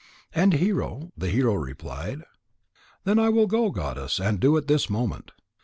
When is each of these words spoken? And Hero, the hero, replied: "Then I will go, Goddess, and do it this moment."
And 0.33 0.53
Hero, 0.53 1.11
the 1.15 1.29
hero, 1.29 1.53
replied: 1.53 2.23
"Then 3.03 3.19
I 3.19 3.29
will 3.29 3.45
go, 3.45 3.69
Goddess, 3.69 4.19
and 4.19 4.39
do 4.39 4.57
it 4.57 4.65
this 4.67 4.89
moment." 4.89 5.29